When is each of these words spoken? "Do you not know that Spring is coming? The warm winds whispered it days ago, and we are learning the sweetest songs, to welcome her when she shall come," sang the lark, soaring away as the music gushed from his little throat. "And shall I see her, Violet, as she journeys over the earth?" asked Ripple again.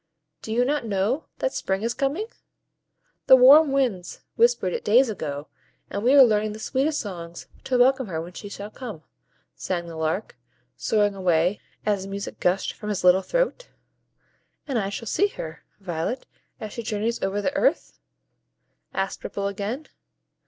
"Do 0.41 0.51
you 0.51 0.65
not 0.65 0.83
know 0.83 1.25
that 1.37 1.53
Spring 1.53 1.83
is 1.83 1.93
coming? 1.93 2.25
The 3.27 3.35
warm 3.35 3.71
winds 3.71 4.21
whispered 4.35 4.73
it 4.73 4.83
days 4.83 5.09
ago, 5.09 5.47
and 5.91 6.01
we 6.03 6.15
are 6.15 6.23
learning 6.23 6.53
the 6.53 6.59
sweetest 6.59 6.99
songs, 6.99 7.45
to 7.65 7.77
welcome 7.77 8.07
her 8.07 8.19
when 8.19 8.33
she 8.33 8.49
shall 8.49 8.71
come," 8.71 9.03
sang 9.53 9.85
the 9.85 9.95
lark, 9.95 10.35
soaring 10.75 11.13
away 11.13 11.59
as 11.85 12.01
the 12.05 12.09
music 12.09 12.39
gushed 12.39 12.73
from 12.73 12.89
his 12.89 13.03
little 13.03 13.21
throat. 13.21 13.69
"And 14.67 14.77
shall 14.91 15.05
I 15.05 15.07
see 15.07 15.27
her, 15.37 15.63
Violet, 15.79 16.25
as 16.59 16.73
she 16.73 16.81
journeys 16.81 17.21
over 17.21 17.39
the 17.39 17.53
earth?" 17.55 17.99
asked 18.95 19.23
Ripple 19.23 19.45
again. 19.45 19.85